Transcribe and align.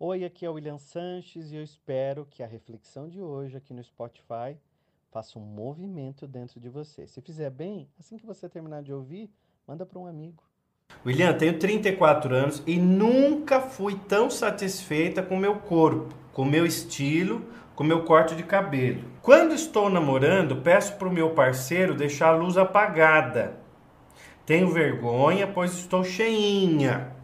Oi, 0.00 0.24
aqui 0.24 0.46
é 0.46 0.48
o 0.48 0.52
William 0.52 0.78
Sanches 0.78 1.50
e 1.50 1.56
eu 1.56 1.62
espero 1.64 2.24
que 2.30 2.40
a 2.40 2.46
reflexão 2.46 3.08
de 3.08 3.20
hoje 3.20 3.56
aqui 3.56 3.74
no 3.74 3.82
Spotify 3.82 4.56
faça 5.10 5.40
um 5.40 5.42
movimento 5.42 6.24
dentro 6.24 6.60
de 6.60 6.68
você. 6.68 7.04
Se 7.08 7.20
fizer 7.20 7.50
bem, 7.50 7.88
assim 7.98 8.16
que 8.16 8.24
você 8.24 8.48
terminar 8.48 8.80
de 8.80 8.92
ouvir, 8.92 9.28
manda 9.66 9.84
para 9.84 9.98
um 9.98 10.06
amigo. 10.06 10.40
William, 11.04 11.36
tenho 11.36 11.58
34 11.58 12.32
anos 12.32 12.62
e 12.64 12.78
nunca 12.78 13.60
fui 13.60 13.98
tão 14.06 14.30
satisfeita 14.30 15.20
com 15.20 15.36
meu 15.36 15.56
corpo, 15.56 16.14
com 16.32 16.44
meu 16.44 16.64
estilo, 16.64 17.44
com 17.74 17.82
meu 17.82 18.04
corte 18.04 18.36
de 18.36 18.44
cabelo. 18.44 19.02
Quando 19.20 19.52
estou 19.52 19.90
namorando, 19.90 20.62
peço 20.62 20.96
para 20.96 21.08
o 21.08 21.12
meu 21.12 21.30
parceiro 21.30 21.96
deixar 21.96 22.28
a 22.28 22.36
luz 22.36 22.56
apagada. 22.56 23.58
Tenho 24.46 24.70
vergonha, 24.70 25.48
pois 25.48 25.72
estou 25.72 26.04
cheinha. 26.04 27.18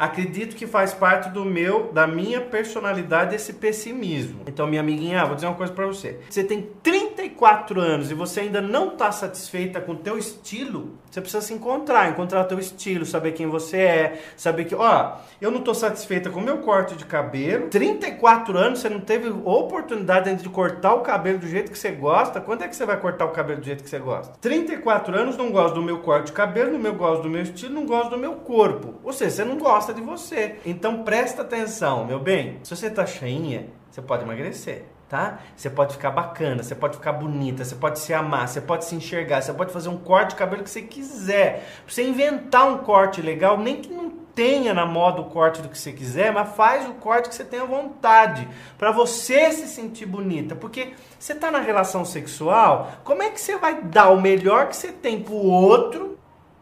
Acredito 0.00 0.56
que 0.56 0.66
faz 0.66 0.94
parte 0.94 1.28
do 1.28 1.44
meu, 1.44 1.92
da 1.92 2.06
minha 2.06 2.40
personalidade 2.40 3.36
esse 3.36 3.52
pessimismo. 3.52 4.40
Então, 4.46 4.66
minha 4.66 4.80
amiguinha, 4.80 5.26
vou 5.26 5.34
dizer 5.34 5.46
uma 5.46 5.54
coisa 5.54 5.74
para 5.74 5.84
você. 5.84 6.18
Você 6.30 6.42
tem 6.42 6.70
34 6.82 7.78
anos 7.78 8.10
e 8.10 8.14
você 8.14 8.40
ainda 8.40 8.62
não 8.62 8.94
está 8.94 9.12
satisfeita 9.12 9.78
com 9.78 9.92
o 9.92 9.96
teu 9.96 10.16
estilo, 10.16 10.98
você 11.10 11.20
precisa 11.20 11.42
se 11.42 11.52
encontrar, 11.52 12.08
encontrar 12.08 12.42
o 12.42 12.44
teu 12.44 12.58
estilo, 12.58 13.04
saber 13.04 13.32
quem 13.32 13.48
você 13.48 13.76
é, 13.78 14.22
saber 14.36 14.64
que, 14.66 14.76
ó, 14.76 15.16
eu 15.40 15.50
não 15.50 15.58
estou 15.58 15.74
satisfeita 15.74 16.30
com 16.30 16.38
o 16.38 16.42
meu 16.42 16.58
corte 16.58 16.94
de 16.94 17.04
cabelo. 17.04 17.68
34 17.68 18.56
anos, 18.56 18.78
você 18.78 18.88
não 18.88 19.00
teve 19.00 19.28
oportunidade 19.28 20.28
ainda 20.28 20.40
de 20.40 20.48
cortar 20.48 20.94
o 20.94 21.00
cabelo 21.00 21.38
do 21.38 21.48
jeito 21.48 21.72
que 21.72 21.78
você 21.78 21.90
gosta. 21.90 22.40
Quando 22.40 22.62
é 22.62 22.68
que 22.68 22.76
você 22.76 22.86
vai 22.86 22.96
cortar 22.96 23.24
o 23.24 23.30
cabelo 23.30 23.58
do 23.58 23.66
jeito 23.66 23.82
que 23.82 23.90
você 23.90 23.98
gosta? 23.98 24.34
34 24.40 25.18
anos, 25.18 25.36
não 25.36 25.50
gosto 25.50 25.74
do 25.74 25.82
meu 25.82 25.98
corte 25.98 26.26
de 26.26 26.32
cabelo, 26.32 26.78
não 26.78 26.94
gosto 26.94 27.22
do 27.22 27.28
meu 27.28 27.42
estilo, 27.42 27.74
não 27.74 27.86
gosto 27.86 28.10
do 28.10 28.18
meu 28.18 28.34
corpo. 28.34 28.94
Ou 29.02 29.12
seja, 29.12 29.30
você 29.30 29.44
não 29.44 29.58
gosta 29.58 29.89
gosta 29.90 29.94
de 29.94 30.00
você. 30.00 30.56
Então 30.64 31.02
presta 31.02 31.42
atenção, 31.42 32.04
meu 32.04 32.18
bem. 32.18 32.58
Se 32.62 32.74
você 32.74 32.88
tá 32.88 33.04
cheinha, 33.04 33.66
você 33.90 34.00
pode 34.00 34.22
emagrecer. 34.22 34.84
Tá? 35.08 35.40
Você 35.56 35.68
pode 35.68 35.94
ficar 35.94 36.12
bacana, 36.12 36.62
você 36.62 36.72
pode 36.72 36.96
ficar 36.96 37.12
bonita, 37.12 37.64
você 37.64 37.74
pode 37.74 37.98
se 37.98 38.14
amar, 38.14 38.46
você 38.46 38.60
pode 38.60 38.84
se 38.84 38.94
enxergar, 38.94 39.42
você 39.42 39.52
pode 39.52 39.72
fazer 39.72 39.88
um 39.88 39.98
corte 39.98 40.30
de 40.30 40.34
cabelo 40.36 40.62
que 40.62 40.70
você 40.70 40.82
quiser. 40.82 41.68
Você 41.84 42.04
inventar 42.04 42.68
um 42.68 42.78
corte 42.78 43.20
legal, 43.20 43.58
nem 43.58 43.82
que 43.82 43.92
não 43.92 44.08
tenha 44.08 44.72
na 44.72 44.86
moda 44.86 45.20
o 45.20 45.24
corte 45.24 45.60
do 45.60 45.68
que 45.68 45.76
você 45.76 45.92
quiser, 45.92 46.32
mas 46.32 46.54
faz 46.54 46.88
o 46.88 46.94
corte 46.94 47.28
que 47.28 47.34
você 47.34 47.42
tenha 47.42 47.64
vontade, 47.64 48.48
para 48.78 48.92
você 48.92 49.50
se 49.50 49.66
sentir 49.66 50.06
bonita, 50.06 50.54
porque 50.54 50.92
você 51.18 51.34
tá 51.34 51.50
na 51.50 51.58
relação 51.58 52.04
sexual, 52.04 52.92
como 53.02 53.20
é 53.20 53.30
que 53.30 53.40
você 53.40 53.58
vai 53.58 53.82
dar 53.82 54.10
o 54.10 54.20
melhor 54.20 54.68
que 54.68 54.76
você 54.76 54.92
tem 54.92 55.20
pro 55.20 55.34
outro? 55.34 56.16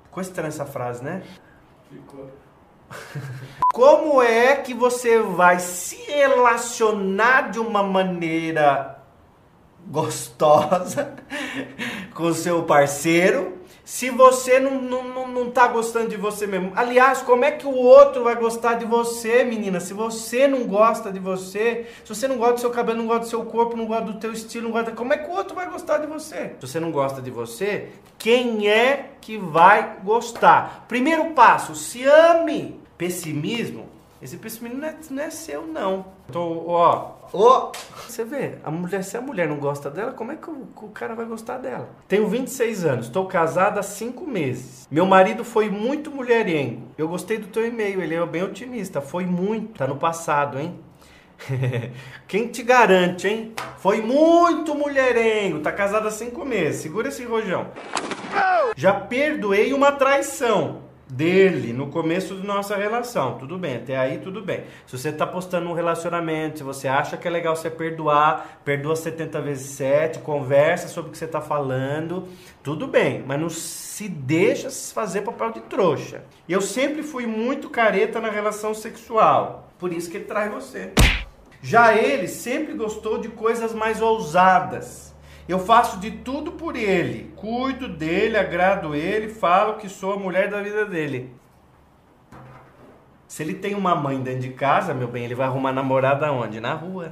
Ficou 0.04 0.22
estranha 0.22 0.48
essa 0.48 0.64
frase, 0.64 1.04
né? 1.04 1.22
Ficou. 1.90 2.30
Como 3.72 4.22
é 4.22 4.56
que 4.56 4.74
você 4.74 5.18
vai 5.20 5.58
se 5.58 5.96
relacionar 5.96 7.50
de 7.50 7.58
uma 7.58 7.82
maneira 7.82 8.98
gostosa 9.86 11.16
com 12.14 12.24
o 12.24 12.34
seu 12.34 12.62
parceiro 12.64 13.57
se 13.88 14.10
você 14.10 14.60
não, 14.60 14.82
não, 14.82 15.28
não 15.28 15.50
tá 15.50 15.66
gostando 15.66 16.10
de 16.10 16.16
você 16.18 16.46
mesmo? 16.46 16.72
Aliás, 16.76 17.22
como 17.22 17.42
é 17.42 17.50
que 17.50 17.66
o 17.66 17.74
outro 17.74 18.22
vai 18.22 18.36
gostar 18.36 18.74
de 18.74 18.84
você, 18.84 19.42
menina? 19.44 19.80
Se 19.80 19.94
você 19.94 20.46
não 20.46 20.64
gosta 20.64 21.10
de 21.10 21.18
você, 21.18 21.86
se 22.04 22.14
você 22.14 22.28
não 22.28 22.36
gosta 22.36 22.52
do 22.52 22.60
seu 22.60 22.70
cabelo, 22.70 22.98
não 22.98 23.06
gosta 23.06 23.24
do 23.24 23.30
seu 23.30 23.42
corpo, 23.46 23.78
não 23.78 23.86
gosta 23.86 24.04
do 24.04 24.20
teu 24.20 24.30
estilo, 24.30 24.64
não 24.64 24.72
gosta, 24.72 24.92
como 24.92 25.14
é 25.14 25.16
que 25.16 25.30
o 25.30 25.32
outro 25.32 25.54
vai 25.54 25.70
gostar 25.70 25.96
de 25.98 26.06
você? 26.06 26.52
Se 26.60 26.66
você 26.66 26.78
não 26.78 26.92
gosta 26.92 27.22
de 27.22 27.30
você, 27.30 27.88
quem 28.18 28.68
é 28.68 29.12
que 29.22 29.38
vai 29.38 29.96
gostar? 30.04 30.84
Primeiro 30.86 31.30
passo, 31.30 31.74
se 31.74 32.04
ame. 32.04 32.78
Pessimismo, 32.98 33.88
esse 34.20 34.36
pessimismo 34.36 34.78
não 34.78 34.88
é, 34.88 34.96
não 35.10 35.22
é 35.22 35.30
seu, 35.30 35.66
não. 35.66 36.06
Tô, 36.32 36.64
ó, 36.66 37.12
ó, 37.32 37.72
você 38.06 38.24
vê, 38.24 38.54
a 38.64 38.70
mulher, 38.70 39.04
se 39.04 39.16
a 39.16 39.20
mulher 39.20 39.48
não 39.48 39.58
gosta 39.58 39.88
dela, 39.88 40.12
como 40.12 40.32
é 40.32 40.36
que 40.36 40.50
o, 40.50 40.66
o 40.76 40.88
cara 40.88 41.14
vai 41.14 41.24
gostar 41.24 41.58
dela? 41.58 41.88
Tenho 42.08 42.26
26 42.26 42.84
anos, 42.84 43.06
estou 43.06 43.26
casada 43.26 43.78
há 43.78 43.82
5 43.82 44.26
meses. 44.26 44.88
Meu 44.90 45.06
marido 45.06 45.44
foi 45.44 45.70
muito 45.70 46.10
mulherengo. 46.10 46.88
Eu 46.98 47.06
gostei 47.06 47.38
do 47.38 47.46
teu 47.46 47.64
e-mail, 47.64 48.02
ele 48.02 48.14
é 48.14 48.26
bem 48.26 48.42
otimista. 48.42 49.00
Foi 49.00 49.24
muito, 49.24 49.78
tá 49.78 49.86
no 49.86 49.96
passado, 49.96 50.58
hein? 50.58 50.80
Quem 52.26 52.48
te 52.48 52.64
garante, 52.64 53.28
hein? 53.28 53.52
Foi 53.78 54.02
muito 54.02 54.74
mulherengo, 54.74 55.60
tá 55.60 55.70
casado 55.70 56.08
há 56.08 56.10
cinco 56.10 56.44
meses. 56.44 56.82
Segura 56.82 57.08
esse 57.08 57.24
rojão. 57.24 57.68
Já 58.76 58.92
perdoei 58.92 59.72
uma 59.72 59.92
traição 59.92 60.87
dele 61.08 61.72
no 61.72 61.88
começo 61.88 62.34
da 62.34 62.44
nossa 62.44 62.76
relação. 62.76 63.38
Tudo 63.38 63.58
bem, 63.58 63.76
até 63.76 63.96
aí 63.96 64.18
tudo 64.18 64.42
bem. 64.42 64.64
Se 64.86 64.96
você 64.96 65.08
está 65.08 65.26
postando 65.26 65.68
um 65.68 65.72
relacionamento, 65.72 66.58
se 66.58 66.64
você 66.64 66.86
acha 66.86 67.16
que 67.16 67.26
é 67.26 67.30
legal 67.30 67.56
você 67.56 67.70
perdoar, 67.70 68.60
perdoa 68.64 68.94
70 68.94 69.40
vezes 69.40 69.70
7, 69.70 70.18
conversa 70.20 70.88
sobre 70.88 71.08
o 71.08 71.12
que 71.12 71.18
você 71.18 71.24
está 71.24 71.40
falando, 71.40 72.28
tudo 72.62 72.86
bem, 72.86 73.24
mas 73.26 73.40
não 73.40 73.48
se 73.48 74.08
deixa 74.08 74.70
fazer 74.92 75.22
papel 75.22 75.52
de 75.52 75.60
trouxa. 75.62 76.22
Eu 76.48 76.60
sempre 76.60 77.02
fui 77.02 77.26
muito 77.26 77.70
careta 77.70 78.20
na 78.20 78.30
relação 78.30 78.74
sexual, 78.74 79.70
por 79.78 79.92
isso 79.92 80.10
que 80.10 80.18
ele 80.18 80.26
trai 80.26 80.48
você. 80.48 80.92
Já 81.60 81.96
ele 81.96 82.28
sempre 82.28 82.74
gostou 82.74 83.18
de 83.18 83.28
coisas 83.28 83.74
mais 83.74 84.00
ousadas 84.00 85.08
eu 85.48 85.58
faço 85.58 85.98
de 85.98 86.10
tudo 86.10 86.52
por 86.52 86.76
ele, 86.76 87.32
cuido 87.34 87.88
dele, 87.88 88.36
agrado 88.36 88.94
ele, 88.94 89.30
falo 89.30 89.78
que 89.78 89.88
sou 89.88 90.12
a 90.12 90.18
mulher 90.18 90.50
da 90.50 90.60
vida 90.60 90.84
dele. 90.84 91.34
Se 93.26 93.42
ele 93.42 93.54
tem 93.54 93.74
uma 93.74 93.94
mãe 93.94 94.20
dentro 94.20 94.40
de 94.40 94.50
casa, 94.50 94.92
meu 94.92 95.08
bem, 95.08 95.24
ele 95.24 95.34
vai 95.34 95.46
arrumar 95.46 95.72
namorada 95.72 96.30
onde? 96.32 96.60
Na 96.60 96.74
rua. 96.74 97.08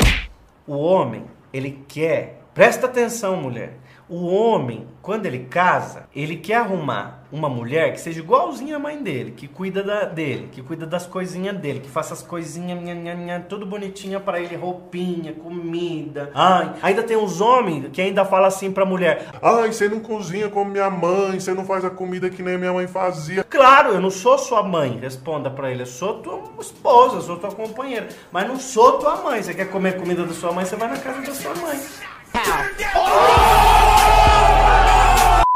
O 0.67 0.77
homem, 0.77 1.25
ele 1.53 1.85
quer, 1.89 2.43
presta 2.53 2.87
atenção, 2.87 3.37
mulher. 3.37 3.79
O 4.09 4.27
homem, 4.27 4.87
quando 5.03 5.27
ele 5.27 5.41
casa, 5.51 6.09
ele 6.15 6.37
quer 6.37 6.59
arrumar 6.59 7.25
uma 7.33 7.49
mulher 7.49 7.93
que 7.93 8.01
seja 8.01 8.21
igualzinha 8.21 8.77
à 8.77 8.79
mãe 8.79 9.03
dele, 9.03 9.33
que 9.33 9.49
cuida 9.49 9.83
da, 9.83 10.05
dele, 10.05 10.49
que 10.53 10.63
cuida 10.63 10.87
das 10.87 11.05
coisinhas 11.07 11.57
dele, 11.57 11.81
que 11.81 11.89
faça 11.89 12.15
as 12.15 12.23
coisinhas, 12.23 12.81
nha, 12.81 12.95
nha, 12.95 13.15
nha, 13.15 13.41
tudo 13.41 13.67
bonitinha 13.67 14.21
para 14.21 14.39
ele, 14.39 14.55
roupinha, 14.55 15.33
comida. 15.33 16.31
Ai, 16.33 16.73
ainda 16.83 17.03
tem 17.03 17.17
uns 17.17 17.41
homens 17.41 17.89
que 17.93 18.01
ainda 18.01 18.25
fala 18.25 18.47
assim 18.47 18.71
pra 18.71 18.85
mulher: 18.85 19.27
Ai, 19.43 19.73
você 19.73 19.89
não 19.89 19.99
cozinha 19.99 20.49
como 20.49 20.71
minha 20.71 20.89
mãe, 20.89 21.41
você 21.41 21.53
não 21.53 21.65
faz 21.65 21.85
a 21.85 21.91
comida 21.91 22.31
que 22.31 22.45
nem 22.45 22.57
minha 22.57 22.73
mãe 22.73 22.87
fazia. 22.87 23.43
Claro, 23.43 23.91
eu 23.91 24.01
não 24.01 24.11
sou 24.11 24.39
sua 24.39 24.63
mãe, 24.63 24.99
responda 25.01 25.51
para 25.51 25.69
ele. 25.69 25.83
Eu 25.83 25.87
sou 25.87 26.21
tua 26.21 26.45
esposa, 26.61 27.21
sou 27.21 27.39
tua 27.39 27.51
companheira, 27.51 28.07
mas 28.31 28.47
não 28.47 28.57
sou 28.57 28.99
tua 28.99 29.17
mãe. 29.17 29.43
Você 29.43 29.53
quer 29.53 29.69
comer 29.69 29.99
comida 29.99 30.25
da 30.25 30.33
sua 30.33 30.53
mãe, 30.53 30.65
você 30.65 30.77
vai 30.77 30.89
na 30.89 30.99
casa 30.99 31.23
da 31.23 31.35
sua 31.35 31.55
mãe. 31.57 31.81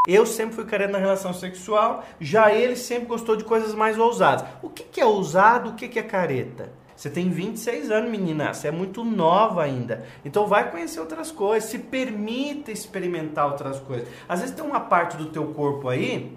Eu 0.07 0.25
sempre 0.25 0.55
fui 0.55 0.65
carente 0.65 0.93
na 0.93 0.97
relação 0.97 1.31
sexual, 1.31 2.03
já 2.19 2.51
ele 2.51 2.75
sempre 2.75 3.05
gostou 3.05 3.35
de 3.35 3.43
coisas 3.43 3.75
mais 3.75 3.99
ousadas. 3.99 4.43
O 4.63 4.67
que, 4.67 4.81
que 4.81 4.99
é 4.99 5.05
ousado, 5.05 5.69
o 5.69 5.73
que, 5.75 5.87
que 5.87 5.99
é 5.99 6.01
careta? 6.01 6.71
Você 6.95 7.07
tem 7.07 7.29
26 7.29 7.91
anos, 7.91 8.09
menina, 8.09 8.51
você 8.51 8.69
é 8.69 8.71
muito 8.71 9.03
nova 9.03 9.61
ainda. 9.61 10.03
Então 10.25 10.47
vai 10.47 10.71
conhecer 10.71 10.99
outras 10.99 11.29
coisas, 11.29 11.69
se 11.69 11.77
permita 11.77 12.71
experimentar 12.71 13.45
outras 13.45 13.79
coisas. 13.79 14.07
Às 14.27 14.39
vezes 14.39 14.55
tem 14.55 14.65
uma 14.65 14.79
parte 14.79 15.17
do 15.17 15.27
teu 15.27 15.53
corpo 15.53 15.87
aí 15.87 16.35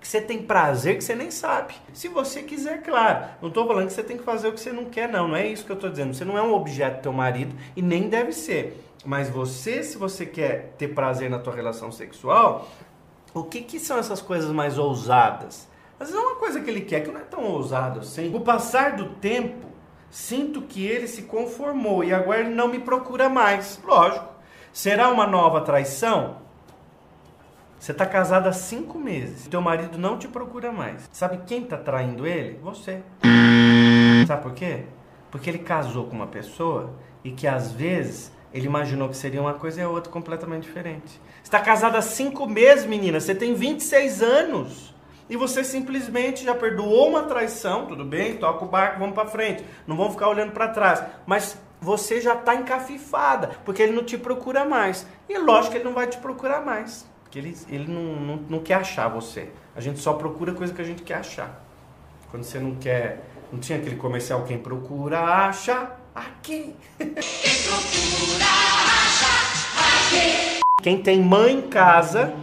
que 0.00 0.08
você 0.08 0.20
tem 0.20 0.42
prazer 0.42 0.96
que 0.96 1.04
você 1.04 1.14
nem 1.14 1.30
sabe. 1.30 1.74
Se 1.92 2.08
você 2.08 2.42
quiser, 2.42 2.82
claro. 2.82 3.26
Não 3.40 3.50
estou 3.50 3.68
falando 3.68 3.86
que 3.86 3.92
você 3.92 4.02
tem 4.02 4.16
que 4.16 4.24
fazer 4.24 4.48
o 4.48 4.52
que 4.52 4.60
você 4.60 4.72
não 4.72 4.86
quer, 4.86 5.08
não. 5.08 5.28
Não 5.28 5.36
é 5.36 5.46
isso 5.46 5.64
que 5.64 5.70
eu 5.70 5.76
estou 5.76 5.90
dizendo. 5.90 6.12
Você 6.12 6.24
não 6.24 6.36
é 6.36 6.42
um 6.42 6.52
objeto 6.52 6.96
do 6.96 7.02
teu 7.02 7.12
marido 7.12 7.54
e 7.76 7.80
nem 7.80 8.08
deve 8.08 8.32
ser. 8.32 8.82
Mas 9.04 9.28
você, 9.28 9.84
se 9.84 9.96
você 9.96 10.26
quer 10.26 10.74
ter 10.76 10.88
prazer 10.88 11.30
na 11.30 11.38
tua 11.38 11.54
relação 11.54 11.92
sexual, 11.92 12.68
o 13.40 13.44
que, 13.44 13.60
que 13.60 13.78
são 13.78 13.98
essas 13.98 14.22
coisas 14.22 14.50
mais 14.50 14.78
ousadas? 14.78 15.68
Vezes 15.98 16.14
é 16.14 16.18
uma 16.18 16.36
coisa 16.36 16.60
que 16.60 16.70
ele 16.70 16.80
quer 16.82 17.00
que 17.00 17.10
não 17.10 17.20
é 17.20 17.24
tão 17.24 17.44
ousado 17.44 18.00
assim. 18.00 18.34
O 18.34 18.40
passar 18.40 18.96
do 18.96 19.10
tempo, 19.16 19.66
sinto 20.10 20.62
que 20.62 20.86
ele 20.86 21.06
se 21.06 21.22
conformou 21.22 22.02
e 22.02 22.12
agora 22.12 22.40
ele 22.40 22.54
não 22.54 22.68
me 22.68 22.78
procura 22.78 23.28
mais. 23.28 23.78
Lógico. 23.84 24.26
Será 24.72 25.08
uma 25.10 25.26
nova 25.26 25.60
traição? 25.60 26.38
Você 27.78 27.92
está 27.92 28.04
casado 28.04 28.46
há 28.46 28.52
cinco 28.52 28.98
meses. 28.98 29.46
Teu 29.48 29.60
marido 29.60 29.98
não 29.98 30.18
te 30.18 30.28
procura 30.28 30.72
mais. 30.72 31.08
Sabe 31.12 31.40
quem 31.46 31.62
está 31.62 31.76
traindo 31.76 32.26
ele? 32.26 32.58
Você. 32.62 33.02
Sabe 34.26 34.42
por 34.42 34.52
quê? 34.54 34.84
Porque 35.30 35.48
ele 35.48 35.58
casou 35.58 36.06
com 36.06 36.16
uma 36.16 36.26
pessoa 36.26 36.94
e 37.22 37.30
que 37.30 37.46
às 37.46 37.72
vezes 37.72 38.32
ele 38.56 38.66
imaginou 38.66 39.10
que 39.10 39.16
seria 39.16 39.40
uma 39.40 39.52
coisa 39.52 39.80
e 39.80 39.84
a 39.84 39.88
outra 39.88 40.10
completamente 40.10 40.62
diferente. 40.62 41.20
Está 41.44 41.60
casada 41.60 41.98
há 41.98 42.02
cinco 42.02 42.46
meses, 42.46 42.86
menina. 42.86 43.20
Você 43.20 43.34
tem 43.34 43.52
26 43.52 44.22
anos. 44.22 44.94
E 45.28 45.36
você 45.36 45.62
simplesmente 45.62 46.42
já 46.42 46.54
perdoou 46.54 47.08
uma 47.08 47.24
traição, 47.24 47.84
tudo 47.84 48.02
bem? 48.02 48.38
Toca 48.38 48.64
o 48.64 48.68
barco, 48.68 48.98
vamos 48.98 49.14
para 49.14 49.28
frente. 49.28 49.62
Não 49.86 49.94
vamos 49.94 50.14
ficar 50.14 50.28
olhando 50.28 50.52
para 50.52 50.68
trás. 50.68 51.02
Mas 51.26 51.58
você 51.80 52.18
já 52.18 52.34
está 52.34 52.54
encafifada, 52.54 53.50
porque 53.62 53.82
ele 53.82 53.92
não 53.92 54.04
te 54.04 54.16
procura 54.16 54.64
mais. 54.64 55.06
E 55.28 55.36
lógico 55.36 55.72
que 55.72 55.76
ele 55.76 55.84
não 55.84 55.92
vai 55.92 56.06
te 56.06 56.16
procurar 56.16 56.64
mais. 56.64 57.06
Porque 57.24 57.38
ele, 57.38 57.54
ele 57.68 57.92
não, 57.92 58.16
não, 58.16 58.36
não 58.48 58.58
quer 58.60 58.74
achar 58.74 59.08
você. 59.08 59.50
A 59.74 59.82
gente 59.82 59.98
só 59.98 60.14
procura 60.14 60.54
coisa 60.54 60.72
que 60.72 60.80
a 60.80 60.84
gente 60.84 61.02
quer 61.02 61.16
achar. 61.16 61.62
Quando 62.30 62.44
você 62.44 62.58
não 62.58 62.74
quer. 62.76 63.22
Não 63.52 63.60
tinha 63.60 63.78
aquele 63.78 63.96
comercial 63.96 64.44
quem 64.44 64.58
procura 64.58 65.20
acha 65.20 65.72
aqui. 65.72 65.82
Quem 65.82 65.84
procura 65.86 65.90
acha 65.90 66.05
aqui. 66.16 66.74
Quem 70.82 71.02
tem 71.02 71.20
mãe 71.20 71.58
em 71.58 71.62
casa, 71.62 72.34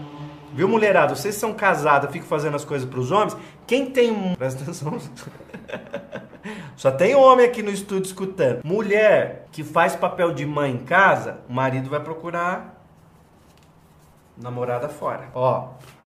viu 0.53 0.67
mulherada? 0.67 1.15
Vocês 1.15 1.35
são 1.35 1.53
casadas, 1.53 2.11
ficam 2.11 2.27
fazendo 2.27 2.55
as 2.55 2.63
coisas 2.63 2.87
para 2.87 2.99
os 2.99 3.11
homens. 3.11 3.35
Quem 3.65 3.87
tem. 3.87 4.35
Presta 4.35 4.61
atenção. 4.61 4.99
Só 6.75 6.91
tem 6.91 7.15
homem 7.15 7.45
aqui 7.45 7.63
no 7.63 7.71
estúdio 7.71 8.07
escutando. 8.07 8.61
Mulher 8.63 9.47
que 9.51 9.63
faz 9.63 9.95
papel 9.95 10.33
de 10.33 10.45
mãe 10.45 10.71
em 10.71 10.79
casa, 10.79 11.39
o 11.49 11.53
marido 11.53 11.89
vai 11.89 12.01
procurar 12.01 12.83
namorada 14.37 14.89
fora. 14.89 15.29
Ó, 15.33 15.69